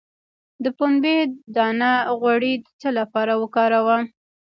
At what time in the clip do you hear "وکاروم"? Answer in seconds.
3.41-4.03